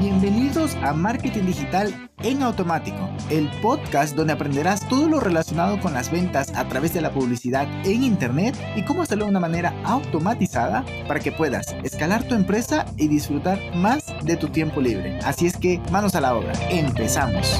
Bienvenidos 0.00 0.76
a 0.76 0.94
Marketing 0.94 1.42
Digital 1.42 2.10
en 2.22 2.42
Automático, 2.42 3.14
el 3.28 3.50
podcast 3.60 4.16
donde 4.16 4.32
aprenderás 4.32 4.88
todo 4.88 5.10
lo 5.10 5.20
relacionado 5.20 5.78
con 5.78 5.92
las 5.92 6.10
ventas 6.10 6.54
a 6.56 6.66
través 6.66 6.94
de 6.94 7.02
la 7.02 7.12
publicidad 7.12 7.68
en 7.84 8.02
Internet 8.02 8.56
y 8.76 8.82
cómo 8.86 9.02
hacerlo 9.02 9.26
de 9.26 9.30
una 9.32 9.40
manera 9.40 9.78
automatizada 9.84 10.86
para 11.06 11.20
que 11.20 11.32
puedas 11.32 11.76
escalar 11.84 12.26
tu 12.26 12.34
empresa 12.34 12.86
y 12.96 13.08
disfrutar 13.08 13.60
más 13.76 14.06
de 14.24 14.38
tu 14.38 14.48
tiempo 14.48 14.80
libre. 14.80 15.18
Así 15.18 15.44
es 15.44 15.58
que 15.58 15.82
manos 15.92 16.14
a 16.14 16.22
la 16.22 16.34
obra, 16.34 16.54
empezamos. 16.70 17.58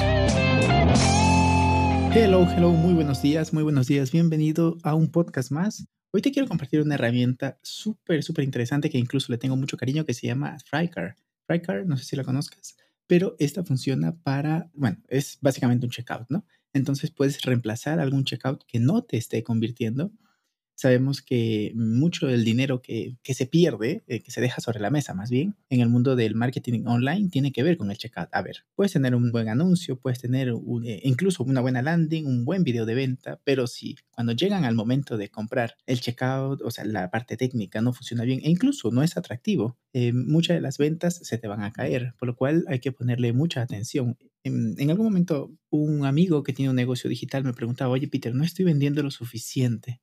Hello, 2.11 2.47
hello, 2.49 2.71
muy 2.71 2.95
buenos 2.95 3.21
días, 3.21 3.53
muy 3.53 3.61
buenos 3.61 3.85
días, 3.85 4.11
bienvenido 4.11 4.77
a 4.81 4.95
un 4.95 5.11
podcast 5.11 5.51
más. 5.51 5.85
Hoy 6.11 6.23
te 6.23 6.31
quiero 6.31 6.47
compartir 6.47 6.81
una 6.81 6.95
herramienta 6.95 7.59
súper, 7.61 8.23
súper 8.23 8.45
interesante 8.45 8.89
que 8.89 8.97
incluso 8.97 9.31
le 9.31 9.37
tengo 9.37 9.55
mucho 9.55 9.77
cariño 9.77 10.05
que 10.05 10.15
se 10.15 10.25
llama 10.25 10.57
Thrycar. 10.67 11.15
No 11.85 11.97
sé 11.97 12.05
si 12.05 12.15
la 12.15 12.23
conozcas, 12.23 12.77
pero 13.07 13.35
esta 13.39 13.63
funciona 13.63 14.15
para, 14.15 14.69
bueno, 14.73 14.97
es 15.07 15.37
básicamente 15.41 15.85
un 15.85 15.91
checkout, 15.91 16.29
¿no? 16.29 16.45
Entonces 16.73 17.11
puedes 17.11 17.41
reemplazar 17.41 17.99
algún 17.99 18.23
checkout 18.23 18.63
que 18.65 18.79
no 18.79 19.03
te 19.03 19.17
esté 19.17 19.43
convirtiendo 19.43 20.11
sabemos 20.81 21.21
que 21.21 21.71
mucho 21.75 22.25
del 22.25 22.43
dinero 22.43 22.81
que, 22.81 23.15
se 23.23 23.45
pierde, 23.45 24.01
eh, 24.07 24.21
que 24.21 24.31
se 24.31 24.41
deja 24.41 24.61
sobre 24.61 24.79
la 24.79 24.89
mesa 24.89 25.13
más 25.13 25.29
bien, 25.29 25.55
en 25.69 25.79
el 25.79 25.89
mundo 25.89 26.15
del 26.15 26.33
marketing 26.33 26.85
online 26.87 27.29
tiene 27.29 27.51
que 27.51 27.61
ver 27.61 27.77
con 27.77 27.91
el 27.91 27.97
checkout. 27.97 28.29
A 28.31 28.41
ver, 28.41 28.65
puedes 28.73 28.91
tener 28.91 29.13
un 29.13 29.31
buen 29.31 29.47
anuncio, 29.47 29.99
puedes 29.99 30.19
tener 30.19 30.47
eh, 30.49 31.01
incluso 31.03 31.43
una 31.43 31.61
buena 31.61 31.83
landing, 31.83 32.25
un 32.25 32.45
buen 32.45 32.63
video 32.63 32.87
de 32.87 32.95
venta, 32.95 33.39
pero 33.43 33.67
si 33.67 33.95
cuando 34.09 34.33
llegan 34.33 34.65
al 34.65 34.73
momento 34.73 35.17
de 35.17 35.29
comprar 35.29 35.75
el 35.85 36.01
checkout, 36.01 36.61
o 36.63 36.71
sea, 36.71 36.83
la 36.83 37.11
parte 37.11 37.37
técnica 37.37 37.79
no 37.81 37.93
funciona 37.93 38.23
bien 38.23 38.39
e 38.43 38.49
incluso 38.49 38.89
no 38.89 39.03
es 39.03 39.17
atractivo, 39.17 39.77
eh, 39.93 40.13
muchas 40.13 40.55
de 40.55 40.61
las 40.61 40.79
ventas 40.79 41.19
se 41.21 41.37
te 41.37 41.47
van 41.47 41.61
a 41.61 41.71
caer, 41.71 42.15
por 42.17 42.27
lo 42.27 42.35
cual 42.35 42.65
hay 42.67 42.79
que 42.79 42.91
ponerle 42.91 43.33
mucha 43.33 43.61
atención. 43.61 44.17
En, 44.43 44.73
en, 44.79 44.89
algún 44.89 45.05
momento, 45.05 45.51
un 45.69 46.05
amigo 46.05 46.41
que 46.41 46.53
tiene 46.53 46.71
un 46.71 46.75
negocio 46.75 47.07
digital 47.07 47.43
me 47.43 47.53
preguntaba, 47.53 47.91
oye 47.91 48.07
Peter, 48.07 48.33
no 48.33 48.43
estoy 48.43 48.65
vendiendo 48.65 49.03
lo 49.03 49.11
suficiente. 49.11 50.01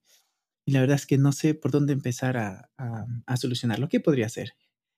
Y 0.68 0.72
la 0.72 0.80
verdad 0.80 0.96
es 0.96 1.06
que 1.06 1.16
no 1.16 1.32
sé 1.32 1.54
por 1.54 1.70
dónde 1.70 1.94
empezar 1.94 2.36
a, 2.36 2.70
a, 2.76 3.36
solucionarlo. 3.38 3.88
¿Qué 3.88 4.00
podría 4.00 4.26
hacer? 4.26 4.52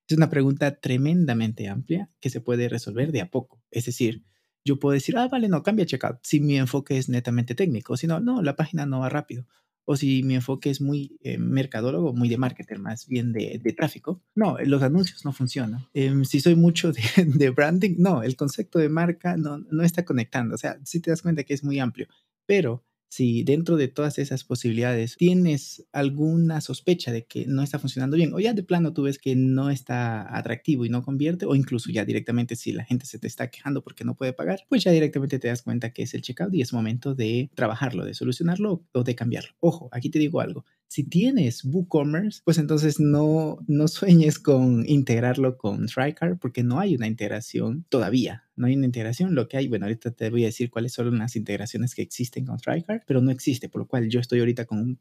Es 0.08 0.16
una 0.16 0.28
pregunta 0.28 0.80
tremendamente 0.80 1.68
amplia 1.68 2.10
que 2.18 2.28
se 2.28 2.40
puede 2.40 2.68
resolver 2.68 3.12
de 3.12 3.20
a 3.20 3.30
poco. 3.30 3.62
Es 3.70 3.84
decir, 3.84 4.24
yo 4.64 4.80
puedo 4.80 4.94
decir, 4.94 5.16
ah, 5.16 5.28
vale, 5.28 5.46
no, 5.46 5.62
cambia 5.62 5.86
checkout. 5.86 6.18
Si 6.24 6.41
mi 6.41 6.58
enfoque 6.58 6.98
es 6.98 7.08
netamente 7.08 7.54
técnico, 7.54 7.96
si 7.96 8.08
no, 8.08 8.18
no, 8.18 8.42
la 8.42 8.56
página 8.56 8.84
no 8.84 8.98
va 8.98 9.10
rápido. 9.10 9.46
O 9.84 9.94
si 9.94 10.24
mi 10.24 10.34
enfoque 10.34 10.70
es 10.70 10.80
muy 10.80 11.16
eh, 11.22 11.38
mercadólogo, 11.38 12.12
muy 12.14 12.28
de 12.28 12.36
marketer, 12.36 12.80
más 12.80 13.06
bien 13.06 13.32
de, 13.32 13.60
de 13.62 13.72
tráfico, 13.72 14.24
no, 14.34 14.56
los 14.64 14.82
anuncios 14.82 15.24
no 15.24 15.32
funcionan. 15.32 15.86
Em, 15.94 16.24
si 16.24 16.41
soy 16.41 16.56
mucho 16.56 16.91
de, 16.91 17.00
de, 17.26 17.50
branding, 17.50 17.94
no, 17.98 18.24
el 18.24 18.34
concepto 18.34 18.80
de 18.80 18.88
marca 18.88 19.36
no, 19.36 19.58
no 19.58 19.84
está 19.84 20.04
conectando. 20.04 20.56
O 20.56 20.58
sea, 20.58 20.80
si 20.82 20.98
te 20.98 21.12
das 21.12 21.22
cuenta 21.22 21.44
que 21.44 21.54
es 21.54 21.62
muy 21.62 21.78
amplio. 21.78 22.08
Pero 22.44 22.84
si 23.11 23.42
dentro 23.42 23.77
de 23.77 23.89
todas 23.89 24.19
esas 24.19 24.44
posibilidades 24.44 25.16
tienes 25.16 25.84
alguna 25.92 26.61
sospecha 26.61 27.11
de 27.11 27.27
que 27.27 27.44
no 27.44 27.62
está 27.62 27.78
funcionando 27.80 28.16
bien, 28.16 28.33
o 28.33 28.39
ya 28.39 28.55
de 28.55 28.62
plano 28.62 28.92
tú 28.92 29.03
ves 29.03 29.19
que 29.19 29.34
no 29.34 29.69
está 29.69 30.36
atractivo 30.36 30.84
y 30.84 30.91
no 30.91 31.03
convierte, 31.03 31.44
o 31.44 31.56
incluso 31.56 31.91
ya 31.91 32.05
directamente 32.05 32.55
si 32.55 32.72
la 32.72 32.84
gente 32.84 33.06
se 33.06 33.19
te 33.19 33.27
está 33.27 33.48
quejando 33.50 33.83
porque 33.83 34.05
no 34.05 34.14
puede 34.14 34.33
pagar, 34.33 34.61
pues 34.69 34.84
ya 34.84 34.92
directamente 34.92 35.41
te 35.41 35.48
das 35.48 35.62
cuenta 35.62 35.92
que 35.92 36.03
es 36.03 36.14
el 36.14 36.22
checkout 36.22 36.55
y 36.55 36.62
es 36.62 36.72
momento 36.72 37.14
de 37.16 37.50
trabajarlo, 37.55 38.05
de 38.05 38.14
solucionarlo 38.14 38.84
o 38.92 39.03
de 39.03 39.14
cambiarlo. 39.16 39.50
Ojo, 39.58 39.88
aquí 39.92 40.08
te 40.08 40.20
digo 40.20 40.41
algo, 40.41 40.64
si 40.91 41.05
tienes 41.05 41.64
WooCommerce, 41.64 42.42
pues 42.44 42.58
entonces 42.58 42.98
no, 42.98 43.58
no 43.69 43.86
sueñes 43.86 44.41
con 44.41 44.84
integrarlo 44.88 45.56
con 45.56 45.86
Trycar 45.86 46.38
porque 46.38 46.64
no 46.64 46.81
hay 46.81 46.97
una 46.97 47.06
integración 47.06 47.86
todavía. 47.88 48.44
No 48.61 48.66
hay 48.66 48.77
una 48.77 48.84
integración. 48.84 49.34
Lo 49.34 49.48
que 49.48 49.56
hay, 49.56 49.69
bueno, 49.69 49.86
ahorita 49.86 50.11
te 50.11 50.28
voy 50.28 50.42
a 50.42 50.48
decir 50.48 50.70
cuáles 50.70 50.92
son 50.92 51.19
las 51.19 51.34
integraciones 51.34 51.94
que 51.94 52.03
existen 52.03 52.44
con 52.44 52.58
Trycar, 52.58 53.03
pero 53.06 53.22
no 53.22 53.30
existe, 53.30 53.70
por 53.70 53.80
lo 53.80 53.89
cual 53.89 54.11
yo 54.11 54.20
estoy 54.20 54.41
ahorita 54.41 54.66
con 54.66 55.00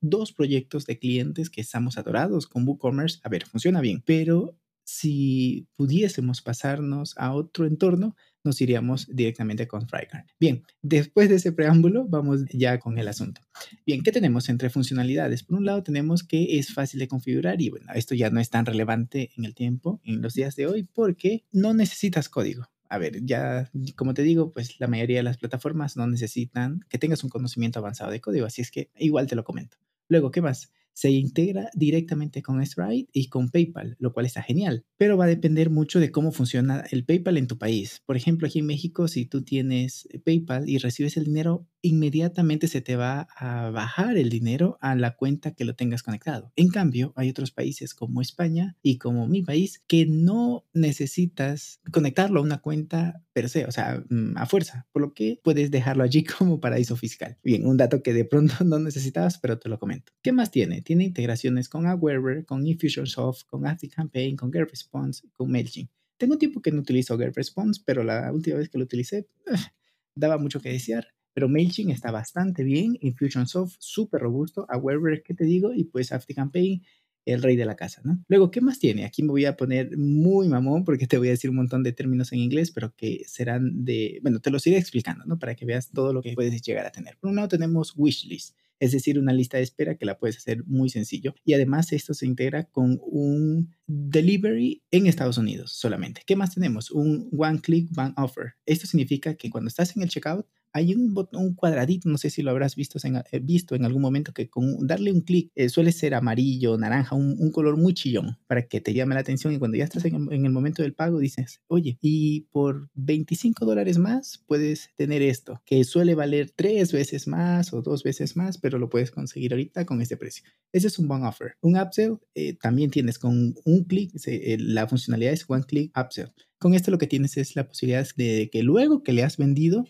dos 0.00 0.32
proyectos 0.32 0.86
de 0.86 0.98
clientes 0.98 1.50
que 1.50 1.60
estamos 1.60 1.98
adorados 1.98 2.46
con 2.46 2.66
WooCommerce. 2.68 3.18
A 3.24 3.28
ver, 3.28 3.46
funciona 3.46 3.80
bien, 3.80 4.00
pero 4.06 4.56
si 4.84 5.66
pudiésemos 5.76 6.40
pasarnos 6.40 7.14
a 7.16 7.32
otro 7.32 7.66
entorno, 7.66 8.14
nos 8.44 8.60
iríamos 8.60 9.08
directamente 9.08 9.66
con 9.66 9.88
Frycard. 9.88 10.26
Bien, 10.38 10.62
después 10.80 11.28
de 11.28 11.36
ese 11.36 11.50
preámbulo, 11.50 12.06
vamos 12.08 12.44
ya 12.52 12.78
con 12.78 12.96
el 12.98 13.08
asunto. 13.08 13.40
Bien, 13.84 14.02
¿qué 14.02 14.12
tenemos 14.12 14.48
entre 14.48 14.70
funcionalidades? 14.70 15.42
Por 15.42 15.58
un 15.58 15.66
lado, 15.66 15.82
tenemos 15.82 16.22
que 16.22 16.58
es 16.58 16.72
fácil 16.72 17.00
de 17.00 17.08
configurar 17.08 17.60
y 17.60 17.70
bueno, 17.70 17.86
esto 17.94 18.14
ya 18.14 18.30
no 18.30 18.38
es 18.38 18.50
tan 18.50 18.66
relevante 18.66 19.30
en 19.36 19.44
el 19.44 19.54
tiempo, 19.54 20.00
en 20.04 20.22
los 20.22 20.34
días 20.34 20.54
de 20.54 20.68
hoy, 20.68 20.88
porque 20.92 21.44
no 21.52 21.74
necesitas 21.74 22.28
código. 22.28 22.68
A 22.90 22.98
ver, 22.98 23.24
ya 23.24 23.70
como 23.96 24.12
te 24.12 24.22
digo, 24.22 24.52
pues 24.52 24.78
la 24.80 24.88
mayoría 24.88 25.18
de 25.18 25.22
las 25.22 25.38
plataformas 25.38 25.96
no 25.96 26.06
necesitan 26.06 26.80
que 26.88 26.98
tengas 26.98 27.24
un 27.24 27.30
conocimiento 27.30 27.78
avanzado 27.78 28.10
de 28.10 28.20
código, 28.20 28.46
así 28.46 28.60
es 28.60 28.70
que 28.70 28.90
igual 28.98 29.26
te 29.26 29.36
lo 29.36 29.44
comento. 29.44 29.78
Luego, 30.08 30.30
¿qué 30.30 30.42
más? 30.42 30.72
se 30.92 31.10
integra 31.10 31.70
directamente 31.74 32.42
con 32.42 32.64
Stripe 32.64 33.08
y 33.12 33.28
con 33.28 33.48
PayPal, 33.48 33.96
lo 33.98 34.12
cual 34.12 34.26
está 34.26 34.42
genial, 34.42 34.84
pero 34.96 35.16
va 35.16 35.24
a 35.24 35.28
depender 35.28 35.70
mucho 35.70 36.00
de 36.00 36.10
cómo 36.10 36.32
funciona 36.32 36.84
el 36.90 37.04
PayPal 37.04 37.38
en 37.38 37.46
tu 37.46 37.58
país. 37.58 38.02
Por 38.04 38.16
ejemplo, 38.16 38.46
aquí 38.46 38.58
en 38.58 38.66
México, 38.66 39.08
si 39.08 39.24
tú 39.24 39.42
tienes 39.42 40.08
PayPal 40.24 40.68
y 40.68 40.78
recibes 40.78 41.16
el 41.16 41.24
dinero, 41.24 41.66
inmediatamente 41.82 42.68
se 42.68 42.80
te 42.80 42.96
va 42.96 43.28
a 43.36 43.70
bajar 43.70 44.16
el 44.16 44.28
dinero 44.28 44.78
a 44.80 44.94
la 44.94 45.16
cuenta 45.16 45.54
que 45.54 45.64
lo 45.64 45.74
tengas 45.74 46.02
conectado. 46.02 46.52
En 46.56 46.68
cambio, 46.68 47.12
hay 47.16 47.30
otros 47.30 47.50
países 47.50 47.94
como 47.94 48.20
España 48.20 48.76
y 48.82 48.98
como 48.98 49.26
mi 49.26 49.42
país 49.42 49.82
que 49.86 50.06
no 50.06 50.66
necesitas 50.72 51.80
conectarlo 51.92 52.40
a 52.40 52.42
una 52.42 52.58
cuenta 52.58 53.24
per 53.32 53.48
se, 53.48 53.64
o 53.64 53.72
sea, 53.72 54.04
mm, 54.08 54.36
a 54.36 54.46
fuerza, 54.46 54.86
por 54.92 55.02
lo 55.02 55.14
que 55.14 55.40
puedes 55.42 55.70
dejarlo 55.70 56.04
allí 56.04 56.24
como 56.38 56.60
paraíso 56.60 56.96
fiscal. 56.96 57.38
Bien, 57.42 57.66
un 57.66 57.76
dato 57.76 58.02
que 58.02 58.12
de 58.12 58.24
pronto 58.24 58.54
no 58.64 58.78
necesitabas, 58.78 59.38
pero 59.38 59.58
te 59.58 59.68
lo 59.68 59.78
comento. 59.78 60.12
¿Qué 60.22 60.32
más 60.32 60.50
tiene? 60.50 60.82
Tiene 60.82 61.04
integraciones 61.04 61.68
con 61.68 61.86
Aweber, 61.86 62.44
con 62.44 62.66
Infusionsoft, 62.66 63.44
con 63.46 63.66
ActiveCampaign, 63.66 64.36
con 64.36 64.52
GetResponse, 64.52 65.28
con 65.34 65.50
MailChimp. 65.50 65.90
Tengo 66.18 66.36
tiempo 66.36 66.60
que 66.60 66.70
no 66.70 66.80
utilizo 66.80 67.16
GetResponse, 67.16 67.80
pero 67.84 68.04
la 68.04 68.30
última 68.30 68.58
vez 68.58 68.68
que 68.68 68.76
lo 68.76 68.84
utilicé 68.84 69.26
daba 70.14 70.36
mucho 70.36 70.60
que 70.60 70.70
desear. 70.70 71.06
Pero 71.32 71.48
MailChimp 71.48 71.90
está 71.90 72.10
bastante 72.10 72.64
bien, 72.64 72.98
Infusionsoft 73.00 73.76
súper 73.78 74.20
robusto, 74.20 74.66
Aweber, 74.68 75.22
¿qué 75.22 75.34
te 75.34 75.44
digo? 75.44 75.72
Y 75.74 75.84
pues 75.84 76.12
ActiveCampaign 76.12 76.82
el 77.26 77.42
rey 77.42 77.56
de 77.56 77.64
la 77.64 77.76
casa, 77.76 78.00
¿no? 78.04 78.22
Luego, 78.28 78.50
¿qué 78.50 78.60
más 78.60 78.78
tiene? 78.78 79.04
Aquí 79.04 79.22
me 79.22 79.30
voy 79.30 79.44
a 79.44 79.56
poner 79.56 79.96
muy 79.96 80.48
mamón 80.48 80.84
porque 80.84 81.06
te 81.06 81.18
voy 81.18 81.28
a 81.28 81.32
decir 81.32 81.50
un 81.50 81.56
montón 81.56 81.82
de 81.82 81.92
términos 81.92 82.32
en 82.32 82.38
inglés, 82.40 82.70
pero 82.70 82.94
que 82.96 83.22
serán 83.26 83.84
de, 83.84 84.20
bueno, 84.22 84.40
te 84.40 84.50
los 84.50 84.66
iré 84.66 84.78
explicando, 84.78 85.24
¿no? 85.26 85.38
Para 85.38 85.54
que 85.54 85.66
veas 85.66 85.90
todo 85.90 86.12
lo 86.12 86.22
que 86.22 86.32
puedes 86.32 86.60
llegar 86.62 86.86
a 86.86 86.92
tener. 86.92 87.18
Por 87.18 87.30
un 87.30 87.36
lado 87.36 87.48
tenemos 87.48 87.92
Wishlist, 87.96 88.56
es 88.78 88.92
decir, 88.92 89.18
una 89.18 89.32
lista 89.32 89.58
de 89.58 89.62
espera 89.62 89.96
que 89.96 90.06
la 90.06 90.18
puedes 90.18 90.38
hacer 90.38 90.64
muy 90.66 90.88
sencillo. 90.88 91.34
Y 91.44 91.52
además 91.52 91.92
esto 91.92 92.14
se 92.14 92.26
integra 92.26 92.64
con 92.64 92.98
un 93.02 93.74
delivery 93.86 94.82
en 94.90 95.06
Estados 95.06 95.36
Unidos 95.36 95.72
solamente. 95.72 96.22
¿Qué 96.26 96.36
más 96.36 96.54
tenemos? 96.54 96.90
Un 96.90 97.28
One 97.36 97.60
Click 97.60 97.90
One 97.96 98.14
Offer. 98.16 98.54
Esto 98.64 98.86
significa 98.86 99.34
que 99.34 99.50
cuando 99.50 99.68
estás 99.68 99.94
en 99.96 100.02
el 100.02 100.08
checkout, 100.08 100.46
hay 100.72 100.94
un, 100.94 101.14
un 101.32 101.54
cuadradito, 101.54 102.08
no 102.08 102.18
sé 102.18 102.30
si 102.30 102.42
lo 102.42 102.50
habrás 102.50 102.76
visto 102.76 102.98
en, 103.02 103.16
eh, 103.16 103.40
visto 103.42 103.74
en 103.74 103.84
algún 103.84 104.02
momento, 104.02 104.32
que 104.32 104.48
con 104.48 104.86
darle 104.86 105.12
un 105.12 105.22
clic 105.22 105.50
eh, 105.54 105.68
suele 105.68 105.92
ser 105.92 106.14
amarillo, 106.14 106.76
naranja, 106.76 107.16
un, 107.16 107.50
color 107.50 107.76
muy 107.76 107.94
chillón 107.94 108.38
para 108.46 108.68
que 108.68 108.80
te 108.80 108.94
llame 108.94 109.14
la 109.14 109.22
atención 109.22 109.52
y 109.52 109.58
cuando 109.58 109.76
ya 109.76 109.84
estás 109.84 110.04
en, 110.04 110.14
el 110.30 110.52
momento 110.52 110.82
del 110.82 110.94
pago 110.94 111.18
dices, 111.18 111.60
oye, 111.66 111.98
y 112.00 112.42
por 112.52 112.88
25 112.94 113.66
dólares 113.66 113.98
más 113.98 114.44
puedes 114.46 114.90
tener 114.96 115.22
esto, 115.22 115.60
que 115.66 115.82
suele 115.82 116.14
valer 116.14 116.50
tres 116.54 116.92
veces 116.92 117.26
más 117.26 117.72
o 117.72 117.82
dos 117.82 118.04
veces 118.04 118.36
más, 118.36 118.58
pero 118.58 118.78
lo 118.78 118.88
puedes 118.88 119.10
conseguir 119.10 119.52
ahorita 119.52 119.84
con 119.84 120.00
este 120.00 120.16
precio. 120.16 120.44
Ese 120.72 120.86
es 120.86 120.98
un 120.98 121.08
buen 121.08 121.24
offer. 121.24 121.54
Un 121.60 121.76
upsell 121.76 122.18
eh, 122.34 122.54
también 122.54 122.90
tienes 122.90 123.18
con 123.18 123.54
un 123.64 123.84
clic, 123.84 124.12
la 124.58 124.86
funcionalidad 124.86 125.32
es 125.32 125.44
one 125.48 125.64
click 125.64 125.92
upsell. 125.98 126.30
Con 126.58 126.74
esto 126.74 126.90
lo 126.90 126.98
que 126.98 127.06
tienes 127.06 127.36
es 127.38 127.56
la 127.56 127.66
posibilidad 127.66 128.06
de 128.16 128.50
que 128.52 128.62
luego 128.62 129.02
que 129.02 129.12
le 129.12 129.22
has 129.22 129.38
vendido, 129.38 129.86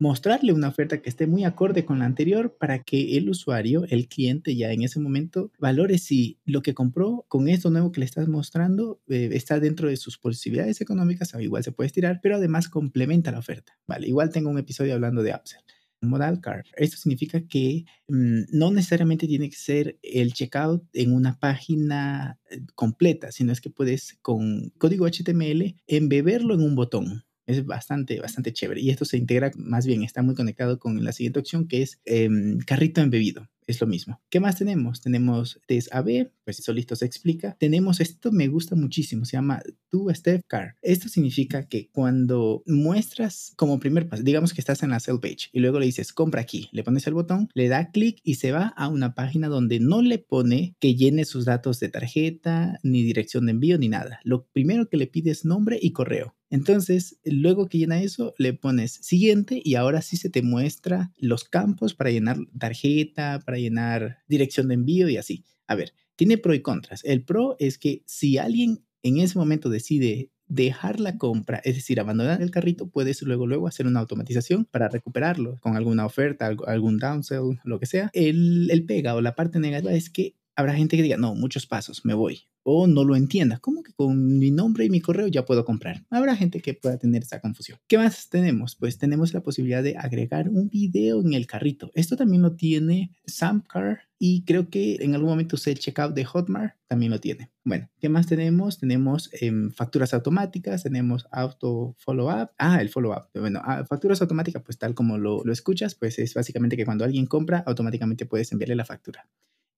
mostrarle 0.00 0.52
una 0.52 0.68
oferta 0.68 1.02
que 1.02 1.10
esté 1.10 1.26
muy 1.26 1.44
acorde 1.44 1.84
con 1.84 2.00
la 2.00 2.06
anterior 2.06 2.56
para 2.58 2.82
que 2.82 3.18
el 3.18 3.28
usuario, 3.28 3.84
el 3.90 4.08
cliente 4.08 4.56
ya 4.56 4.72
en 4.72 4.82
ese 4.82 4.98
momento 4.98 5.52
valore 5.58 5.98
si 5.98 6.38
lo 6.44 6.62
que 6.62 6.74
compró 6.74 7.26
con 7.28 7.48
esto 7.48 7.70
nuevo 7.70 7.92
que 7.92 8.00
le 8.00 8.06
estás 8.06 8.26
mostrando 8.26 9.00
eh, 9.08 9.28
está 9.32 9.60
dentro 9.60 9.88
de 9.88 9.96
sus 9.96 10.18
posibilidades 10.18 10.80
económicas, 10.80 11.34
igual 11.38 11.62
se 11.62 11.72
puede 11.72 11.88
estirar, 11.88 12.20
pero 12.22 12.36
además 12.36 12.68
complementa 12.68 13.30
la 13.30 13.38
oferta. 13.38 13.78
Vale, 13.86 14.08
igual 14.08 14.30
tengo 14.30 14.48
un 14.48 14.58
episodio 14.58 14.94
hablando 14.94 15.22
de 15.22 15.34
upsell. 15.34 15.62
Modal 16.02 16.40
Card. 16.40 16.64
Esto 16.76 16.96
significa 16.96 17.46
que 17.46 17.84
mm, 18.08 18.44
no 18.52 18.70
necesariamente 18.70 19.26
tiene 19.26 19.50
que 19.50 19.56
ser 19.56 19.98
el 20.02 20.32
checkout 20.32 20.82
en 20.94 21.12
una 21.12 21.38
página 21.38 22.38
eh, 22.50 22.62
completa, 22.74 23.32
sino 23.32 23.52
es 23.52 23.60
que 23.60 23.68
puedes 23.68 24.18
con 24.22 24.70
código 24.78 25.06
HTML 25.06 25.76
embeberlo 25.86 26.54
en 26.54 26.62
un 26.62 26.74
botón. 26.74 27.24
Es 27.50 27.66
bastante, 27.66 28.20
bastante 28.20 28.52
chévere. 28.52 28.80
Y 28.80 28.90
esto 28.90 29.04
se 29.04 29.16
integra, 29.16 29.50
más 29.56 29.86
bien, 29.86 30.04
está 30.04 30.22
muy 30.22 30.36
conectado 30.36 30.78
con 30.78 31.02
la 31.02 31.12
siguiente 31.12 31.40
opción 31.40 31.66
que 31.66 31.82
es 31.82 32.00
em, 32.04 32.58
carrito 32.58 33.00
embebido. 33.00 33.48
es 33.66 33.80
lo 33.80 33.86
mismo. 33.86 34.20
¿Qué 34.30 34.40
más 34.40 34.56
tenemos? 34.56 35.00
Tenemos 35.00 35.60
test 35.66 35.94
AB, 35.94 36.32
pues 36.44 36.58
eso 36.58 36.72
listo 36.72 36.96
se 36.96 37.06
explica. 37.06 37.56
Tenemos 37.60 38.00
esto, 38.00 38.32
me 38.32 38.48
gusta 38.48 38.74
muchísimo, 38.74 39.24
se 39.24 39.36
llama 39.36 39.62
Two 39.90 40.12
Step 40.12 40.42
Car. 40.48 40.76
Esto 40.82 41.08
significa 41.08 41.68
que 41.68 41.88
cuando 41.92 42.64
muestras 42.66 43.52
como 43.56 43.78
primer 43.78 44.08
paso, 44.08 44.24
digamos 44.24 44.54
que 44.54 44.60
estás 44.60 44.82
en 44.82 44.90
la 44.90 44.98
sell 44.98 45.20
page 45.20 45.50
y 45.52 45.60
luego 45.60 45.78
le 45.78 45.86
dices 45.86 46.12
compra 46.12 46.40
aquí, 46.40 46.68
le 46.72 46.82
pones 46.82 47.06
el 47.06 47.14
botón, 47.14 47.48
le 47.54 47.68
da 47.68 47.92
clic 47.92 48.18
y 48.24 48.34
se 48.36 48.50
va 48.50 48.74
a 48.76 48.88
una 48.88 49.14
página 49.14 49.46
donde 49.46 49.78
no 49.78 50.02
le 50.02 50.18
pone 50.18 50.74
que 50.80 50.96
llene 50.96 51.24
sus 51.24 51.44
datos 51.44 51.78
de 51.78 51.90
tarjeta, 51.90 52.80
ni 52.82 53.04
dirección 53.04 53.46
de 53.46 53.52
envío, 53.52 53.78
ni 53.78 53.88
nada. 53.88 54.18
Lo 54.24 54.46
primero 54.46 54.88
que 54.88 54.96
le 54.96 55.06
pide 55.06 55.30
es 55.30 55.44
nombre 55.44 55.78
y 55.80 55.92
correo. 55.92 56.34
Entonces, 56.50 57.18
luego 57.24 57.68
que 57.68 57.78
llena 57.78 58.02
eso, 58.02 58.34
le 58.36 58.52
pones 58.52 58.92
siguiente 58.92 59.60
y 59.64 59.76
ahora 59.76 60.02
sí 60.02 60.16
se 60.16 60.30
te 60.30 60.42
muestra 60.42 61.12
los 61.16 61.44
campos 61.44 61.94
para 61.94 62.10
llenar 62.10 62.38
tarjeta, 62.58 63.40
para 63.44 63.58
llenar 63.58 64.18
dirección 64.28 64.68
de 64.68 64.74
envío 64.74 65.08
y 65.08 65.16
así. 65.16 65.44
A 65.68 65.76
ver, 65.76 65.94
tiene 66.16 66.36
pro 66.36 66.52
y 66.52 66.60
contras. 66.60 67.04
El 67.04 67.24
pro 67.24 67.56
es 67.60 67.78
que 67.78 68.02
si 68.04 68.36
alguien 68.36 68.84
en 69.02 69.18
ese 69.18 69.38
momento 69.38 69.70
decide 69.70 70.30
dejar 70.48 70.98
la 70.98 71.16
compra, 71.16 71.60
es 71.64 71.76
decir, 71.76 72.00
abandonar 72.00 72.42
el 72.42 72.50
carrito, 72.50 72.90
puedes 72.90 73.22
luego, 73.22 73.46
luego 73.46 73.68
hacer 73.68 73.86
una 73.86 74.00
automatización 74.00 74.64
para 74.64 74.88
recuperarlo 74.88 75.58
con 75.60 75.76
alguna 75.76 76.04
oferta, 76.04 76.52
algún 76.66 76.98
downsell, 76.98 77.60
lo 77.62 77.78
que 77.78 77.86
sea. 77.86 78.10
El, 78.12 78.68
el 78.70 78.84
pega 78.84 79.14
o 79.14 79.20
la 79.20 79.36
parte 79.36 79.60
negativa 79.60 79.92
es 79.92 80.10
que 80.10 80.34
habrá 80.60 80.74
gente 80.74 80.96
que 80.96 81.02
diga, 81.02 81.16
no, 81.16 81.34
muchos 81.34 81.66
pasos, 81.66 82.04
me 82.04 82.14
voy 82.14 82.44
o 82.62 82.86
no 82.86 83.04
lo 83.04 83.16
entienda. 83.16 83.58
¿Cómo 83.58 83.82
que 83.82 83.92
con 83.92 84.38
mi 84.38 84.50
nombre 84.50 84.84
y 84.84 84.90
mi 84.90 85.00
correo 85.00 85.26
ya 85.28 85.44
puedo 85.44 85.64
comprar? 85.64 86.04
Habrá 86.10 86.36
gente 86.36 86.60
que 86.60 86.74
pueda 86.74 86.98
tener 86.98 87.22
esa 87.22 87.40
confusión. 87.40 87.78
¿Qué 87.88 87.98
más 87.98 88.28
tenemos? 88.28 88.76
Pues 88.76 88.98
tenemos 88.98 89.32
la 89.32 89.42
posibilidad 89.42 89.82
de 89.82 89.96
agregar 89.96 90.48
un 90.48 90.68
video 90.68 91.20
en 91.20 91.34
el 91.34 91.46
carrito. 91.46 91.90
Esto 91.94 92.16
también 92.16 92.42
lo 92.42 92.54
tiene 92.54 93.12
Samcar 93.26 94.02
y 94.18 94.44
creo 94.44 94.68
que 94.68 94.98
en 95.00 95.14
algún 95.14 95.30
momento 95.30 95.56
usé 95.56 95.72
el 95.72 95.78
checkout 95.78 96.14
de 96.14 96.24
Hotmart, 96.24 96.76
también 96.86 97.10
lo 97.10 97.20
tiene. 97.20 97.50
Bueno, 97.64 97.88
¿qué 97.98 98.08
más 98.08 98.26
tenemos? 98.26 98.78
Tenemos 98.78 99.30
em, 99.40 99.70
facturas 99.70 100.12
automáticas, 100.12 100.82
tenemos 100.82 101.26
auto 101.30 101.94
follow-up. 101.98 102.50
Ah, 102.58 102.82
el 102.82 102.90
follow-up. 102.90 103.28
Bueno, 103.34 103.62
ah, 103.64 103.84
facturas 103.88 104.20
automáticas, 104.20 104.62
pues 104.62 104.78
tal 104.78 104.94
como 104.94 105.16
lo, 105.16 105.42
lo 105.44 105.52
escuchas, 105.52 105.94
pues 105.94 106.18
es 106.18 106.34
básicamente 106.34 106.76
que 106.76 106.84
cuando 106.84 107.04
alguien 107.04 107.26
compra, 107.26 107.62
automáticamente 107.66 108.26
puedes 108.26 108.52
enviarle 108.52 108.76
la 108.76 108.84
factura. 108.84 109.26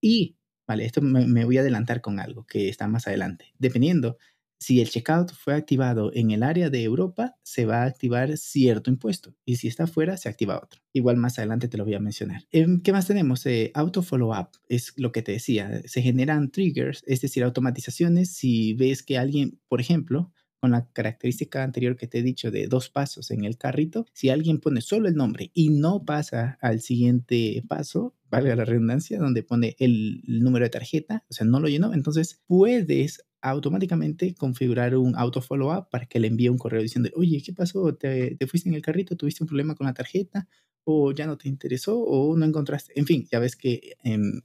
Y 0.00 0.37
Vale, 0.72 0.86
esto 0.86 1.02
me, 1.02 1.44
voy 1.44 1.58
a 1.58 1.60
adelantar 1.60 2.00
con 2.00 2.19
algo 2.19 2.46
que 2.46 2.70
está 2.70 2.88
más 2.88 3.06
adelante. 3.06 3.52
Dependiendo, 3.58 4.16
si 4.58 4.80
el 4.80 4.88
checkout 4.88 5.30
fue 5.30 5.52
activado 5.52 6.10
en 6.14 6.30
el 6.30 6.42
área 6.42 6.70
de 6.70 6.82
Europa, 6.82 7.36
se 7.42 7.66
va 7.66 7.82
a 7.82 7.84
activar 7.84 8.38
cierto 8.38 8.88
impuesto. 8.88 9.36
Y 9.44 9.56
si 9.56 9.69
está 9.69 9.86
fuera, 9.86 10.16
se 10.16 10.30
activa 10.30 10.56
otro. 10.56 10.80
Igual 10.94 11.19
más 11.19 11.38
adelante 11.38 11.69
te 11.69 11.76
lo 11.76 11.84
voy 11.84 11.92
a 11.92 12.00
mencionar. 12.00 12.44
Em, 12.50 12.80
¿Qué 12.80 12.90
más 12.90 13.06
tenemos? 13.06 13.44
Eh, 13.44 13.70
auto 13.74 14.02
follow-up 14.02 14.48
es 14.66 14.94
lo 14.96 15.12
que 15.12 15.20
te 15.20 15.32
decía. 15.32 15.82
Se 15.84 16.00
generan 16.00 16.50
triggers, 16.50 17.04
es 17.06 17.20
decir, 17.20 17.44
automatizaciones. 17.44 18.34
Si 18.34 18.72
ves 18.72 19.02
que 19.02 19.19
alguien, 19.19 19.60
por 19.69 19.82
ejemplo, 19.82 20.32
con 20.62 20.70
la 20.70 20.87
característica 20.93 21.64
anterior 21.64 21.97
que 21.97 22.06
te 22.06 22.20
he 22.20 22.23
dicho 22.23 22.53
de 22.53 22.69
dos 22.69 22.88
pasos 22.88 23.32
en 23.32 23.44
el 23.44 23.59
carrito, 23.59 24.06
si 24.12 24.31
alguien 24.31 24.61
pone 24.61 24.81
solo 24.81 25.09
el 25.09 25.17
nombre 25.17 25.50
y 25.55 25.70
no 25.70 26.05
pasa 26.05 26.56
al 26.61 26.81
siguiente 26.81 27.64
paso, 27.67 28.14
valga 28.31 28.55
la 28.55 28.64
redundancia, 28.64 29.19
donde 29.19 29.43
pone 29.43 29.75
el, 29.81 30.23
número 30.25 30.64
de 30.64 30.70
tarjeta, 30.70 31.25
o 31.29 31.32
sea, 31.32 31.44
no 31.49 31.59
lo 31.59 31.67
llenó, 31.67 31.93
entonces 31.93 32.43
puedes 32.47 33.26
automáticamente 33.43 34.35
configurar 34.35 34.97
un 34.97 35.15
auto 35.17 35.43
follow-up 35.43 35.89
para 35.91 36.06
que 36.06 36.21
le 36.21 36.29
envíe 36.29 36.49
un 36.49 36.59
correo 36.59 36.81
diciendo, 36.81 37.11
oye, 37.15 37.43
¿qué 37.44 37.53
pasó? 37.53 37.94
¿Te, 37.94 38.37
¿Te, 38.37 38.47
fuiste 38.47 38.69
en 38.69 38.75
el 38.75 38.83
carrito? 38.83 39.17
¿Tuviste 39.17 39.44
un 39.44 39.49
problema 39.49 39.75
con 39.75 39.87
la 39.87 39.94
tarjeta? 39.94 40.49
¿O 40.85 41.12
ya 41.12 41.27
no 41.27 41.37
te 41.37 41.49
interesó? 41.49 42.00
¿O 42.00 42.37
no 42.37 42.44
encontraste? 42.44 42.93
En 42.97 43.06
fin, 43.06 43.27
ya 43.31 43.39
ves 43.39 43.56
que 43.56 43.97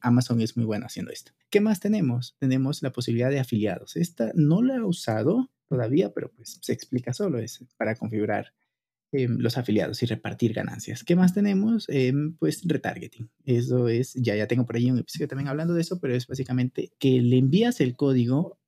Amazon 0.02 0.42
es 0.42 0.58
muy 0.58 0.66
bueno 0.66 0.86
haciendo 0.86 1.12
esto. 1.12 1.32
¿Qué 1.50 1.62
más 1.62 1.80
tenemos? 1.80 2.36
Tenemos 2.40 2.82
la 2.84 2.92
posibilidad 2.92 3.30
de 3.30 3.40
afiliados. 3.40 3.96
Esta 3.96 4.32
no 4.36 4.62
la 4.62 4.76
he 4.76 4.82
usado, 4.82 5.50
todavía, 5.68 6.14
pero 6.14 6.32
pues 6.32 6.60
se 6.62 6.74
explica 6.74 7.14
solo, 7.14 7.40
es 7.40 7.66
para 7.78 7.96
configurar 7.96 8.54
em, 9.12 9.38
los 9.40 9.58
afiliados 9.58 10.04
y 10.04 10.06
repartir 10.06 10.54
ganancias. 10.54 11.04
¿Qué 11.04 11.16
más 11.16 11.34
tenemos? 11.34 11.86
Em, 11.90 12.36
pues 12.38 12.62
retargeting. 12.66 13.30
Eso 13.46 13.88
es, 13.88 14.14
ya, 14.16 14.36
ya 14.36 14.48
tengo 14.48 14.66
por 14.66 14.76
ahí 14.76 14.92
un 14.92 15.00
episodio 15.00 15.28
también 15.28 15.48
hablando 15.48 15.74
de 15.74 15.82
eso, 15.82 16.00
pero 16.00 16.14
es 16.14 16.28
básicamente 16.28 16.92
que 17.00 17.22
le 17.22 17.38
envías 17.38 17.80
el 17.82 17.96
código, 17.96 18.60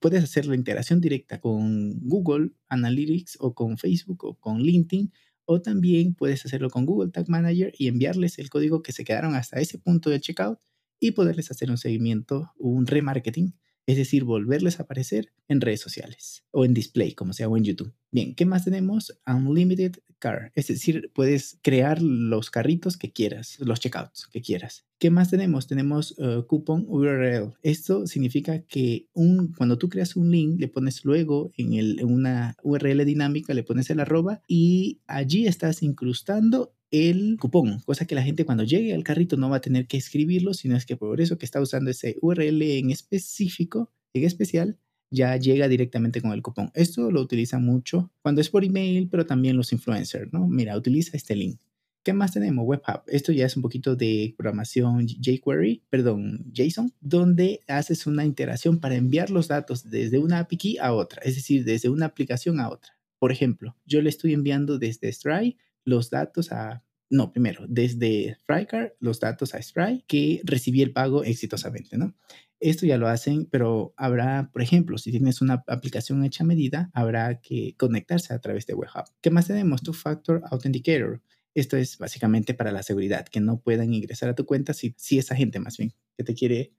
puedes 0.00 0.24
hacer 0.24 0.46
la 0.46 0.54
integración 0.54 1.00
directa 1.00 1.40
con 1.40 1.98
Google 2.00 2.52
Analytics 2.68 3.38
o 3.40 3.54
con 3.54 3.78
Facebook 3.78 4.24
o 4.24 4.34
con 4.34 4.60
LinkedIn. 4.62 5.12
O 5.50 5.62
también 5.62 6.14
puedes 6.14 6.44
hacerlo 6.44 6.68
con 6.68 6.84
Google 6.84 7.10
Tag 7.10 7.28
Manager 7.30 7.72
y 7.78 7.88
enviarles 7.88 8.38
el 8.38 8.50
código 8.50 8.82
que 8.82 8.92
se 8.92 9.04
quedaron 9.04 9.34
hasta 9.34 9.58
ese 9.58 9.78
punto 9.78 10.10
del 10.10 10.20
checkout 10.20 10.58
y 11.00 11.12
poderles 11.12 11.50
hacer 11.50 11.70
un 11.70 11.78
seguimiento, 11.78 12.52
un 12.58 12.86
remarketing 12.86 13.54
es 13.88 13.96
decir, 13.96 14.24
volverles 14.24 14.78
a 14.78 14.82
aparecer 14.82 15.32
en 15.48 15.62
redes 15.62 15.80
sociales 15.80 16.44
o 16.50 16.66
en 16.66 16.74
display, 16.74 17.14
como 17.14 17.32
sea, 17.32 17.48
o 17.48 17.56
en 17.56 17.64
YouTube. 17.64 17.94
Bien, 18.10 18.34
¿qué 18.34 18.44
más 18.44 18.66
tenemos? 18.66 19.18
Unlimited 19.26 19.96
Car, 20.18 20.52
es 20.54 20.66
decir, 20.66 21.10
puedes 21.14 21.58
crear 21.62 22.02
los 22.02 22.50
carritos 22.50 22.98
que 22.98 23.12
quieras, 23.12 23.58
los 23.60 23.80
checkouts 23.80 24.26
que 24.26 24.42
quieras. 24.42 24.84
¿Qué 24.98 25.10
más 25.10 25.30
tenemos? 25.30 25.68
Tenemos 25.68 26.18
uh, 26.18 26.44
Coupon 26.46 26.84
URL. 26.86 27.54
Esto 27.62 28.06
significa 28.06 28.60
que 28.60 29.06
un, 29.14 29.54
cuando 29.54 29.78
tú 29.78 29.88
creas 29.88 30.16
un 30.16 30.30
link, 30.30 30.60
le 30.60 30.68
pones 30.68 31.04
luego 31.06 31.50
en, 31.56 31.72
el, 31.72 32.00
en 32.00 32.12
una 32.12 32.56
URL 32.62 33.06
dinámica, 33.06 33.54
le 33.54 33.62
pones 33.62 33.88
el 33.88 34.00
arroba 34.00 34.42
y 34.46 35.00
allí 35.06 35.46
estás 35.46 35.82
incrustando 35.82 36.74
el 36.90 37.36
cupón, 37.38 37.80
cosa 37.80 38.06
que 38.06 38.14
la 38.14 38.22
gente 38.22 38.44
cuando 38.44 38.64
llegue 38.64 38.94
al 38.94 39.04
carrito 39.04 39.36
no 39.36 39.50
va 39.50 39.56
a 39.56 39.60
tener 39.60 39.86
que 39.86 39.96
escribirlo, 39.96 40.54
sino 40.54 40.76
es 40.76 40.86
que 40.86 40.96
por 40.96 41.20
eso 41.20 41.38
que 41.38 41.44
está 41.44 41.60
usando 41.60 41.90
ese 41.90 42.16
URL 42.20 42.62
en 42.62 42.90
específico, 42.90 43.92
en 44.14 44.24
especial, 44.24 44.78
ya 45.10 45.36
llega 45.36 45.68
directamente 45.68 46.20
con 46.20 46.32
el 46.32 46.42
cupón. 46.42 46.70
Esto 46.74 47.10
lo 47.10 47.20
utiliza 47.20 47.58
mucho 47.58 48.12
cuando 48.22 48.40
es 48.40 48.50
por 48.50 48.64
email, 48.64 49.08
pero 49.08 49.26
también 49.26 49.56
los 49.56 49.72
influencers, 49.72 50.32
¿no? 50.32 50.48
Mira, 50.48 50.76
utiliza 50.76 51.16
este 51.16 51.34
link. 51.34 51.60
¿Qué 52.04 52.12
más 52.12 52.32
tenemos? 52.32 52.64
WebHub. 52.66 53.02
Esto 53.06 53.32
ya 53.32 53.44
es 53.44 53.56
un 53.56 53.62
poquito 53.62 53.94
de 53.94 54.34
programación 54.38 55.06
jQuery, 55.06 55.82
perdón, 55.90 56.50
JSON, 56.54 56.92
donde 57.00 57.60
haces 57.66 58.06
una 58.06 58.24
integración 58.24 58.80
para 58.80 58.94
enviar 58.94 59.30
los 59.30 59.48
datos 59.48 59.90
desde 59.90 60.18
una 60.18 60.38
API 60.38 60.78
a 60.78 60.94
otra, 60.94 61.20
es 61.22 61.34
decir, 61.34 61.64
desde 61.64 61.90
una 61.90 62.06
aplicación 62.06 62.60
a 62.60 62.70
otra. 62.70 62.92
Por 63.18 63.32
ejemplo, 63.32 63.76
yo 63.84 64.00
le 64.00 64.08
estoy 64.08 64.32
enviando 64.32 64.78
desde 64.78 65.12
Stripe 65.12 65.58
los 65.88 66.10
datos 66.10 66.52
a, 66.52 66.84
no, 67.10 67.32
primero, 67.32 67.64
desde 67.66 68.36
Frycar, 68.46 68.94
los 69.00 69.20
datos 69.20 69.54
a 69.54 69.62
Stripe, 69.62 70.04
que 70.06 70.42
recibí 70.44 70.82
el 70.82 70.92
pago 70.92 71.24
exitosamente, 71.24 71.96
¿no? 71.96 72.14
Esto 72.60 72.84
ya 72.84 72.98
lo 72.98 73.08
hacen, 73.08 73.46
pero 73.46 73.94
habrá, 73.96 74.50
por 74.52 74.62
ejemplo, 74.62 74.98
si 74.98 75.10
tienes 75.10 75.40
una 75.40 75.64
aplicación 75.66 76.24
hecha 76.24 76.44
a 76.44 76.46
medida, 76.46 76.90
habrá 76.92 77.40
que 77.40 77.74
conectarse 77.78 78.34
a 78.34 78.40
través 78.40 78.66
de 78.66 78.74
WebHub. 78.74 79.04
¿Qué 79.22 79.30
más 79.30 79.46
tenemos? 79.46 79.82
Two 79.82 79.94
Factor 79.94 80.42
Authenticator. 80.50 81.22
Esto 81.54 81.76
es 81.76 81.96
básicamente 81.96 82.52
para 82.52 82.72
la 82.72 82.82
seguridad, 82.82 83.26
que 83.26 83.40
no 83.40 83.60
puedan 83.60 83.94
ingresar 83.94 84.28
a 84.28 84.34
tu 84.34 84.44
cuenta 84.44 84.74
si, 84.74 84.94
si 84.98 85.18
esa 85.18 85.34
gente 85.36 85.60
más 85.60 85.78
bien 85.78 85.94
que 86.16 86.24
te 86.24 86.34
quiere, 86.34 86.74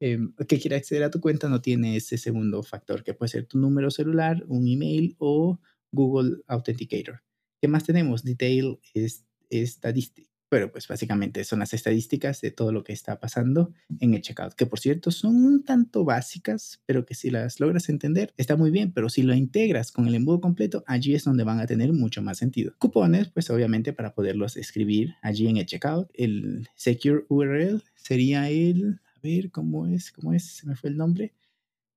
em, 0.00 0.34
que 0.48 0.58
quiere 0.58 0.76
acceder 0.76 1.04
a 1.04 1.10
tu 1.10 1.20
cuenta 1.20 1.48
no 1.48 1.60
tiene 1.60 1.96
ese 1.96 2.18
segundo 2.18 2.62
factor, 2.62 3.04
que 3.04 3.14
puede 3.14 3.28
ser 3.28 3.46
tu 3.46 3.58
número 3.58 3.90
celular, 3.90 4.44
un 4.48 4.66
email 4.66 5.14
o 5.18 5.60
Google 5.92 6.38
Authenticator. 6.46 7.22
¿Qué 7.60 7.68
más 7.68 7.84
tenemos? 7.84 8.22
Detail 8.22 8.78
es 8.94 9.24
estadística. 9.50 10.28
Pero 10.50 10.72
pues 10.72 10.88
básicamente 10.88 11.44
son 11.44 11.58
las 11.58 11.74
estadísticas 11.74 12.40
de 12.40 12.50
todo 12.50 12.72
lo 12.72 12.82
que 12.82 12.94
está 12.94 13.20
pasando 13.20 13.74
en 14.00 14.14
el 14.14 14.22
checkout, 14.22 14.54
que 14.54 14.64
por 14.64 14.80
cierto 14.80 15.10
son 15.10 15.36
un 15.36 15.62
tanto 15.62 16.04
básicas, 16.04 16.80
pero 16.86 17.04
que 17.04 17.14
si 17.14 17.30
las 17.30 17.60
logras 17.60 17.90
entender 17.90 18.32
está 18.38 18.56
muy 18.56 18.70
bien, 18.70 18.92
pero 18.92 19.10
si 19.10 19.22
lo 19.22 19.34
integras 19.34 19.92
con 19.92 20.08
el 20.08 20.14
embudo 20.14 20.40
completo, 20.40 20.84
allí 20.86 21.14
es 21.14 21.24
donde 21.24 21.44
van 21.44 21.60
a 21.60 21.66
tener 21.66 21.92
mucho 21.92 22.22
más 22.22 22.38
sentido. 22.38 22.72
Cupones, 22.78 23.28
pues 23.28 23.50
obviamente 23.50 23.92
para 23.92 24.14
poderlos 24.14 24.56
escribir 24.56 25.16
allí 25.20 25.48
en 25.48 25.58
el 25.58 25.66
checkout, 25.66 26.10
el 26.14 26.66
secure 26.76 27.24
URL 27.28 27.82
sería 27.94 28.48
el, 28.48 29.00
a 29.04 29.20
ver 29.22 29.50
cómo 29.50 29.86
es, 29.86 30.12
cómo 30.12 30.32
es, 30.32 30.44
se 30.44 30.66
me 30.66 30.76
fue 30.76 30.88
el 30.88 30.96
nombre, 30.96 31.34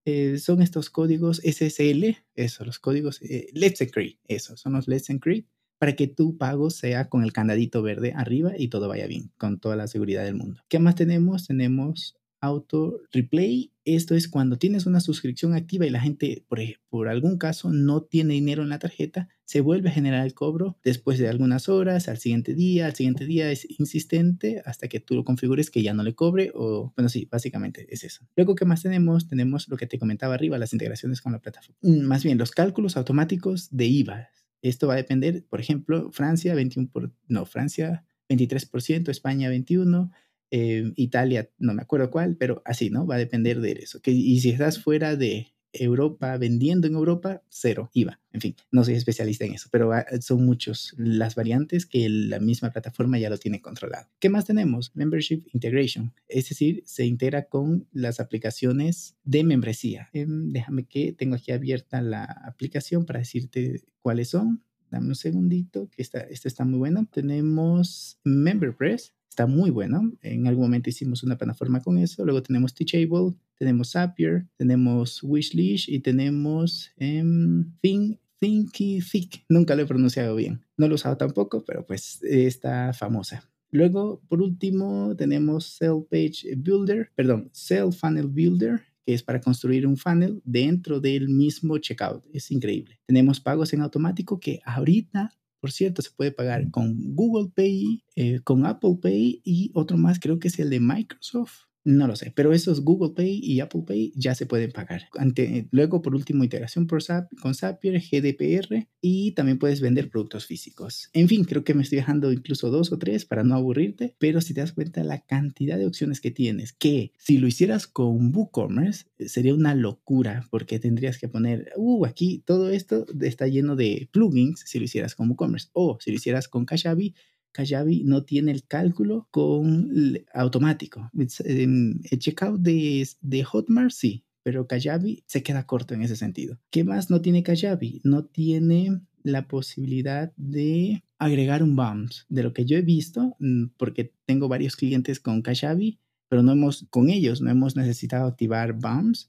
eh, 0.06 0.40
son 0.40 0.62
estos 0.62 0.90
códigos 0.90 1.42
SSL, 1.44 2.18
eso, 2.36 2.66
los 2.66 2.80
códigos 2.80 3.22
eh, 3.22 3.50
Let's 3.54 3.82
Encrypt, 3.82 4.20
eso, 4.28 4.58
son 4.58 4.74
los 4.74 4.88
Let's 4.88 5.10
Encrypt, 5.10 5.50
para 5.78 5.96
que 5.96 6.08
tu 6.08 6.38
pago 6.38 6.70
sea 6.70 7.10
con 7.10 7.24
el 7.24 7.34
candadito 7.34 7.82
verde 7.82 8.14
arriba 8.16 8.54
y 8.58 8.68
todo 8.68 8.88
vaya 8.88 9.08
bien, 9.08 9.32
con 9.38 9.60
toda 9.60 9.76
la 9.76 9.88
seguridad 9.88 10.24
del 10.24 10.36
mundo. 10.36 10.62
¿Qué 10.70 10.80
más 10.80 10.96
tenemos? 10.96 11.48
Tenemos 11.48 12.21
Auto 12.42 13.02
Replay. 13.12 13.72
Esto 13.86 14.16
es 14.16 14.28
cuando 14.28 14.58
tienes 14.58 14.86
una 14.86 15.00
suscripción 15.00 15.54
activa 15.54 15.86
y 15.86 15.90
la 15.90 16.02
gente, 16.02 16.44
por, 16.90 17.08
algún 17.08 17.38
caso, 17.38 17.72
no 17.72 18.02
tiene 18.02 18.34
dinero 18.34 18.64
en 18.64 18.70
la 18.70 18.80
tarjeta, 18.80 19.30
se 19.46 19.62
vuelve 19.62 19.90
a 19.90 19.94
generar 19.94 20.26
el 20.26 20.34
cobro 20.34 20.78
después 20.84 21.18
de 21.20 21.30
algunas 21.30 21.70
horas, 21.70 22.08
al 22.08 22.18
siguiente 22.18 22.54
día, 22.54 22.88
al 22.88 22.96
siguiente 22.96 23.26
día 23.26 23.50
es 23.52 23.68
insistente 23.80 24.62
hasta 24.66 24.88
que 24.88 25.00
tú 25.00 25.16
lo 25.16 25.24
configures 25.24 25.72
que 25.72 25.82
ya 25.82 25.94
no 25.94 26.04
le 26.04 26.14
cobre 26.14 26.52
o, 26.54 26.94
bueno, 26.96 27.10
sí, 27.10 27.28
básicamente 27.32 27.88
es 27.90 28.04
eso. 28.04 28.28
Luego, 28.36 28.56
¿qué 28.56 28.66
más 28.66 28.84
tenemos? 28.84 29.28
Tenemos 29.28 29.68
lo 29.68 29.78
que 29.78 29.88
te 29.88 29.98
comentaba 29.98 30.34
arriba, 30.34 30.58
las 30.58 30.74
integraciones 30.74 31.22
con 31.22 31.32
la 31.32 31.40
plataforma. 31.40 31.78
Mm, 31.82 32.02
más 32.02 32.24
bien, 32.24 32.38
los 32.38 32.52
cálculos 32.52 32.98
automáticos 32.98 33.70
de 33.72 33.86
IVA. 33.86 34.30
Esto 34.62 34.88
va 34.88 34.94
a 34.94 34.98
depender, 34.98 35.46
por 35.48 35.60
ejemplo, 35.60 36.12
Francia 36.12 36.56
21%, 36.56 36.92
por, 36.92 37.12
no, 37.28 37.46
Francia 37.46 38.06
23%, 38.30 39.10
España 39.10 39.52
21%, 39.52 40.12
Eh, 40.52 40.92
Italia, 40.98 41.50
no 41.58 41.74
me 41.74 41.82
acuerdo 41.82 42.12
cuál, 42.12 42.36
pero 42.38 42.62
así, 42.66 42.90
¿no? 42.90 43.08
Va 43.08 43.16
a 43.16 43.20
depender 43.20 43.62
de 43.62 43.72
eso. 43.72 44.00
Y 44.06 44.40
si 44.42 44.50
estás 44.50 44.80
fuera 44.80 45.16
de 45.16 45.54
Europa, 45.74 46.38
vendiendo 46.38 46.88
en 46.88 46.96
Europa, 46.96 47.44
cero 47.50 47.90
IVA. 47.94 48.20
En 48.34 48.42
fin, 48.42 48.56
no 48.72 48.84
soy 48.84 48.96
especialista 48.96 49.46
en 49.46 49.54
eso, 49.54 49.70
pero 49.72 49.92
son 50.22 50.46
muchos 50.46 50.94
las 50.98 51.36
variantes 51.36 51.86
que 51.86 52.08
la 52.10 52.40
misma 52.40 52.72
plataforma 52.72 53.18
ya 53.20 53.30
lo 53.30 53.38
tiene 53.38 53.62
controlado. 53.62 54.08
¿Qué 54.20 54.30
más 54.30 54.46
tenemos? 54.46 54.92
Membership 54.96 55.44
Integration, 55.54 56.14
es 56.28 56.50
decir, 56.50 56.84
se 56.86 57.06
integra 57.06 57.46
con 57.46 57.88
las 57.92 58.20
aplicaciones 58.20 59.16
de 59.24 59.44
membresía. 59.44 60.10
Em, 60.14 60.52
déjame 60.52 60.86
que 60.86 61.14
tengo 61.14 61.36
aquí 61.36 61.52
abierta 61.52 62.02
la 62.02 62.24
aplicación 62.24 63.06
para 63.06 63.20
decirte 63.20 63.84
cuáles 64.02 64.30
son. 64.30 64.64
Dame 64.92 65.08
un 65.08 65.16
segundito, 65.16 65.90
que 65.90 66.02
esta, 66.02 66.20
esta 66.20 66.48
está 66.48 66.66
muy 66.66 66.78
buena. 66.78 67.06
Tenemos 67.12 68.20
MemberPress, 68.26 69.14
está 69.30 69.48
muy 69.48 69.70
bueno. 69.70 70.12
En 70.22 70.48
algún 70.48 70.66
momento 70.66 70.90
hicimos 70.90 71.24
una 71.24 71.38
plataforma 71.38 71.80
con 71.80 71.98
eso. 71.98 72.26
Luego 72.26 72.44
tenemos 72.44 72.76
Teachable, 72.76 73.34
tenemos 73.58 73.92
Zapier, 73.92 74.48
tenemos 74.58 75.24
Wishlish 75.24 75.90
y 75.90 76.00
tenemos 76.00 76.92
um, 77.00 77.72
Think, 77.82 78.20
Thinky 78.40 79.00
Thick. 79.02 79.46
Nunca 79.48 79.76
lo 79.76 79.84
he 79.84 79.86
pronunciado 79.86 80.36
bien. 80.36 80.62
No 80.76 80.88
lo 80.88 80.94
he 80.94 80.96
usado 80.96 81.16
tampoco, 81.16 81.64
pero 81.64 81.86
pues 81.86 82.22
está 82.24 82.92
famosa. 82.92 83.50
Luego, 83.70 84.22
por 84.28 84.42
último, 84.42 85.16
tenemos 85.16 85.78
Cell 85.78 86.04
Page 86.10 86.56
Builder, 86.58 87.10
perdón, 87.16 87.50
Cell 87.54 87.94
Funnel 87.94 88.28
Builder, 88.28 88.82
que 89.06 89.14
es 89.14 89.24
para 89.24 89.42
construir 89.42 89.88
un 89.88 89.98
funnel 89.98 90.42
dentro 90.46 91.00
del 91.00 91.30
mismo 91.30 91.78
checkout. 91.78 92.24
Es 92.34 92.52
increíble. 92.52 93.00
Tenemos 93.06 93.40
pagos 93.40 93.74
en 93.74 93.82
automático 93.82 94.40
que 94.40 94.60
ahorita 94.66 95.32
por 95.62 95.72
cierto, 95.72 96.02
se 96.02 96.10
puede 96.10 96.32
pagar 96.32 96.72
con 96.72 97.14
Google 97.14 97.52
Pay, 97.56 98.04
eh, 98.16 98.40
con 98.44 98.66
Apple 98.66 98.98
Pay 99.00 99.42
y 99.46 99.72
otro 99.76 99.96
más, 99.96 100.20
creo 100.20 100.40
que 100.40 100.48
es 100.48 100.58
el 100.58 100.72
de 100.72 100.80
Microsoft. 100.80 101.66
No 101.84 102.08
lo 102.08 102.16
sé, 102.16 102.32
pero 102.36 102.54
esos 102.54 102.82
Google 102.82 103.14
Pay 103.16 103.40
y 103.42 103.60
Apple 103.60 103.82
Pay 103.88 104.14
ya 104.16 104.36
se 104.36 104.46
pueden 104.46 104.72
pagar. 104.72 105.08
Ante, 105.18 105.68
luego, 105.72 106.04
por 106.04 106.14
último, 106.14 106.44
integración 106.44 106.86
por 106.86 107.02
SAP, 107.02 107.34
con 107.42 107.56
Zapier, 107.56 108.00
GDPR 108.00 108.88
y 109.02 109.32
también 109.32 109.58
puedes 109.58 109.82
vender 109.82 110.10
productos 110.10 110.46
físicos. 110.46 111.10
En 111.14 111.28
fin, 111.28 111.44
creo 111.44 111.64
que 111.64 111.74
me 111.74 111.82
estoy 111.82 111.98
dejando 111.98 112.32
incluso 112.32 112.70
dos 112.70 112.92
o 112.92 113.00
tres 113.00 113.26
para 113.26 113.44
no 113.44 113.56
aburrirte, 113.56 114.16
pero 114.20 114.42
si 114.42 114.54
te 114.54 114.62
das 114.62 114.74
cuenta 114.74 115.04
la 115.04 115.22
cantidad 115.22 115.78
de 115.78 115.88
opciones 115.88 116.22
que 116.22 116.30
tienes, 116.30 116.72
que 116.74 117.14
si 117.18 117.40
lo 117.40 117.48
hicieras 117.48 117.88
con 117.88 118.36
WooCommerce 118.36 119.06
eh, 119.18 119.28
sería 119.28 119.56
una 119.56 119.74
locura 119.74 120.48
porque 120.52 120.80
tendrías 120.80 121.18
que 121.18 121.30
poner, 121.30 121.72
uh, 121.78 122.06
aquí 122.06 122.44
todo 122.46 122.70
esto 122.70 123.08
está 123.22 123.48
lleno 123.48 123.76
de 123.76 124.08
plugins 124.12 124.62
si 124.66 124.78
lo 124.78 124.86
hicieras 124.86 125.16
con 125.16 125.30
WooCommerce 125.30 125.70
o 125.74 125.98
si 126.00 126.12
lo 126.12 126.18
hicieras 126.18 126.48
con 126.48 126.66
Kajabi 126.66 127.16
Kajabi 127.52 128.04
no 128.04 128.24
tiene 128.24 128.52
el 128.52 128.66
cálculo 128.66 129.28
con 129.32 129.92
automático. 130.34 131.10
Em, 131.46 132.00
el 132.10 132.20
checkout 132.20 132.62
de, 132.62 133.08
de 133.22 133.44
Hotmart 133.44 133.92
sí, 133.92 134.24
pero 134.44 134.68
Kajabi 134.68 135.24
se 135.28 135.44
queda 135.44 135.66
corto 135.66 135.94
en 135.94 136.02
ese 136.02 136.16
sentido. 136.16 136.58
¿Qué 136.70 136.84
más 136.84 137.10
no 137.10 137.22
tiene 137.22 137.44
Kajabi? 137.44 138.02
No 138.04 138.26
tiene 138.26 139.02
la 139.24 139.48
posibilidad 139.48 140.34
de 140.36 141.04
agregar 141.20 141.64
un 141.64 141.76
bounce. 141.76 142.24
De 142.30 142.44
lo 142.44 142.54
que 142.54 142.66
yo 142.66 142.78
he 142.78 142.82
visto, 142.82 143.36
mm, 143.40 143.66
porque 143.78 144.14
tengo 144.26 144.48
varios 144.48 144.76
clientes 144.76 145.20
con 145.20 145.42
Kajabi, 145.42 146.00
pero 146.28 146.44
no 146.44 146.54
hemos, 146.54 146.88
con 146.90 147.10
ellos 147.10 147.42
no 147.42 147.52
hemos 147.52 147.76
necesitado 147.76 148.28
activar 148.28 148.74
bounce. 148.74 149.28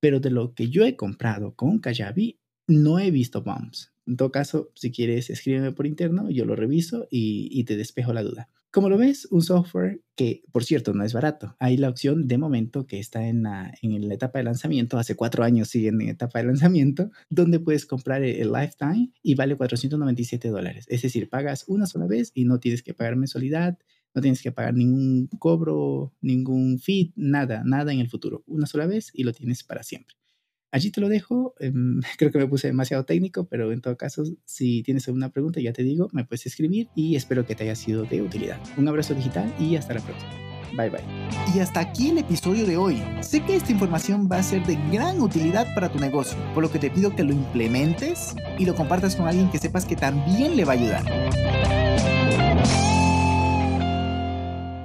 Pero 0.00 0.20
de 0.20 0.30
lo 0.30 0.54
que 0.54 0.68
yo 0.68 0.84
he 0.84 0.96
comprado 0.96 1.54
con 1.54 1.78
Kajabi, 1.78 2.38
no 2.66 2.98
he 2.98 3.10
visto 3.10 3.42
bounce. 3.42 3.88
En 4.06 4.16
todo 4.16 4.30
caso, 4.30 4.70
si 4.74 4.92
quieres, 4.92 5.30
escríbeme 5.30 5.72
por 5.72 5.86
interno, 5.86 6.30
yo 6.30 6.44
lo 6.44 6.54
reviso 6.54 7.08
y, 7.10 7.64
te 7.64 7.76
despejo 7.76 8.12
la 8.12 8.22
duda. 8.22 8.48
Como 8.70 8.88
lo 8.88 8.98
ves, 8.98 9.26
un 9.30 9.42
software 9.42 10.02
que, 10.14 10.42
por 10.52 10.62
cierto, 10.62 10.92
no 10.92 11.02
es 11.02 11.12
barato. 11.12 11.56
Hay 11.58 11.76
la 11.76 11.88
opción 11.88 12.28
de 12.28 12.38
momento 12.38 12.86
que 12.86 13.00
está 13.00 13.26
en 13.26 13.42
la, 13.42 13.72
en 13.82 14.06
la 14.06 14.14
etapa 14.14 14.38
de 14.38 14.44
lanzamiento, 14.44 14.98
hace 14.98 15.16
cuatro 15.16 15.42
años 15.44 15.68
siguen 15.68 16.00
en 16.00 16.10
etapa 16.10 16.38
de 16.38 16.46
lanzamiento, 16.46 17.10
donde 17.30 17.58
puedes 17.58 17.86
comprar 17.86 18.22
el, 18.22 18.52
lifetime 18.52 19.10
y 19.22 19.34
vale 19.34 19.56
497 19.56 20.48
dólares. 20.48 20.84
Es 20.88 21.02
decir, 21.02 21.28
pagas 21.28 21.64
una 21.66 21.86
sola 21.86 22.06
vez 22.06 22.30
y 22.34 22.44
no 22.44 22.60
tienes 22.60 22.82
que 22.82 22.94
pagar 22.94 23.16
mensualidad, 23.16 23.78
no 24.14 24.22
tienes 24.22 24.42
que 24.42 24.52
pagar 24.52 24.74
ningún 24.74 25.26
cobro, 25.38 26.14
ningún 26.20 26.78
fee, 26.78 27.12
nada, 27.16 27.62
nada 27.64 27.92
en 27.92 28.00
el 28.00 28.08
futuro. 28.08 28.44
Una 28.46 28.66
sola 28.66 28.86
vez 28.86 29.10
y 29.14 29.24
lo 29.24 29.32
tienes 29.32 29.64
para 29.64 29.82
siempre. 29.82 30.16
Allí 30.72 30.90
te 30.90 31.00
lo 31.00 31.08
dejo. 31.08 31.54
Em, 31.58 32.00
creo 32.18 32.30
que 32.30 32.38
me 32.38 32.46
puse 32.46 32.68
demasiado 32.68 33.04
técnico, 33.04 33.46
pero 33.48 33.72
en 33.72 33.80
todo 33.80 33.96
caso, 33.96 34.24
si 34.44 34.82
tienes 34.82 35.06
alguna 35.08 35.30
pregunta, 35.30 35.60
ya 35.60 35.72
te 35.72 35.82
digo, 35.82 36.08
me 36.12 36.24
puedes 36.24 36.46
escribir 36.46 36.88
y 36.94 37.16
espero 37.16 37.46
que 37.46 37.54
te 37.54 37.64
haya 37.64 37.74
sido 37.74 38.04
de 38.04 38.22
utilidad. 38.22 38.60
Un 38.76 38.88
abrazo 38.88 39.14
digital 39.14 39.52
y 39.58 39.76
hasta 39.76 39.94
la 39.94 40.00
próxima. 40.00 40.30
Bye 40.76 40.90
bye. 40.90 41.00
Y 41.54 41.60
hasta 41.60 41.80
aquí 41.80 42.10
el 42.10 42.18
episodio 42.18 42.66
de 42.66 42.76
hoy. 42.76 43.02
Sé 43.20 43.40
que 43.40 43.56
esta 43.56 43.72
información 43.72 44.28
va 44.30 44.38
a 44.38 44.42
ser 44.42 44.64
de 44.66 44.76
gran 44.92 45.20
utilidad 45.20 45.72
para 45.74 45.90
tu 45.90 45.98
negocio, 45.98 46.36
por 46.54 46.62
lo 46.62 46.70
que 46.70 46.78
te 46.78 46.90
pido 46.90 47.14
que 47.14 47.22
lo 47.22 47.32
implementes 47.32 48.34
y 48.58 48.64
lo 48.66 48.74
compartas 48.74 49.16
con 49.16 49.26
alguien 49.26 49.50
que 49.50 49.58
sepas 49.58 49.84
que 49.84 49.96
también 49.96 50.56
le 50.56 50.64
va 50.64 50.72
a 50.72 50.76
ayudar. 50.76 51.04